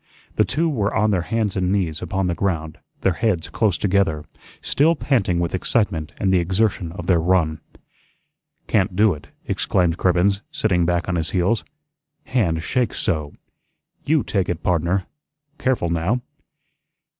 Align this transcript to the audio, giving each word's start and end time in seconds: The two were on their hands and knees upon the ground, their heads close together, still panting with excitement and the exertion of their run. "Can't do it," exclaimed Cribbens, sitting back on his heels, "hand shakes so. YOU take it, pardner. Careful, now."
The 0.35 0.43
two 0.43 0.67
were 0.67 0.91
on 0.95 1.11
their 1.11 1.21
hands 1.21 1.55
and 1.55 1.71
knees 1.71 2.01
upon 2.01 2.25
the 2.25 2.33
ground, 2.33 2.79
their 3.01 3.13
heads 3.13 3.49
close 3.49 3.77
together, 3.77 4.25
still 4.59 4.95
panting 4.95 5.37
with 5.37 5.53
excitement 5.53 6.11
and 6.17 6.33
the 6.33 6.39
exertion 6.39 6.91
of 6.93 7.05
their 7.05 7.19
run. 7.19 7.59
"Can't 8.65 8.95
do 8.95 9.13
it," 9.13 9.27
exclaimed 9.45 9.99
Cribbens, 9.99 10.41
sitting 10.51 10.87
back 10.87 11.07
on 11.07 11.17
his 11.17 11.29
heels, 11.29 11.63
"hand 12.23 12.63
shakes 12.63 12.99
so. 12.99 13.35
YOU 14.03 14.23
take 14.23 14.49
it, 14.49 14.63
pardner. 14.63 15.05
Careful, 15.59 15.91
now." 15.91 16.21